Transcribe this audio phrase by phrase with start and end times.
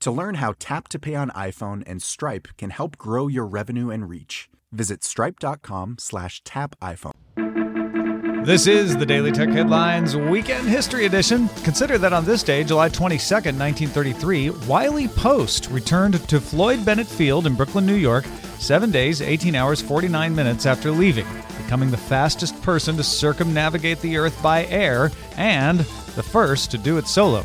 [0.00, 3.90] To learn how Tap to Pay on iPhone and Stripe can help grow your revenue
[3.90, 7.12] and reach, visit stripe.com slash tap iPhone.
[8.46, 11.48] This is the Daily Tech Headlines Weekend History Edition.
[11.64, 17.48] Consider that on this day, July 22nd, 1933, Wiley Post returned to Floyd Bennett Field
[17.48, 18.24] in Brooklyn, New York,
[18.60, 21.26] seven days, 18 hours, 49 minutes after leaving,
[21.60, 26.98] becoming the fastest person to circumnavigate the Earth by air and the first to do
[26.98, 27.44] it solo.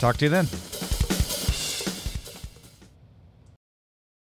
[0.00, 0.69] Talk to you then.